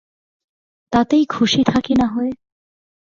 [0.93, 2.31] তাতেই খুশি থাকি না হয়।